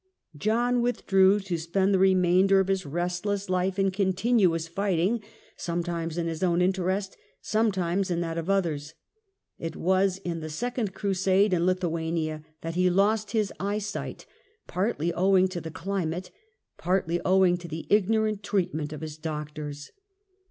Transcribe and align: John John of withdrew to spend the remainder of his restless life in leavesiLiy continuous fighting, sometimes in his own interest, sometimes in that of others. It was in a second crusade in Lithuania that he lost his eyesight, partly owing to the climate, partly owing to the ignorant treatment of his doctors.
John 0.35 0.39
John 0.73 0.75
of 0.77 0.81
withdrew 0.81 1.39
to 1.41 1.59
spend 1.59 1.93
the 1.93 1.99
remainder 1.99 2.59
of 2.59 2.69
his 2.69 2.87
restless 2.87 3.51
life 3.51 3.77
in 3.77 3.91
leavesiLiy 3.91 3.93
continuous 3.93 4.67
fighting, 4.67 5.21
sometimes 5.57 6.17
in 6.17 6.25
his 6.25 6.41
own 6.41 6.59
interest, 6.59 7.15
sometimes 7.39 8.09
in 8.09 8.19
that 8.21 8.35
of 8.35 8.49
others. 8.49 8.95
It 9.59 9.75
was 9.75 10.17
in 10.17 10.41
a 10.41 10.49
second 10.49 10.95
crusade 10.95 11.53
in 11.53 11.67
Lithuania 11.67 12.43
that 12.61 12.73
he 12.73 12.89
lost 12.89 13.29
his 13.33 13.53
eyesight, 13.59 14.25
partly 14.65 15.13
owing 15.13 15.47
to 15.49 15.61
the 15.61 15.69
climate, 15.69 16.31
partly 16.79 17.21
owing 17.23 17.55
to 17.57 17.67
the 17.67 17.85
ignorant 17.91 18.41
treatment 18.41 18.91
of 18.91 19.01
his 19.01 19.19
doctors. 19.19 19.91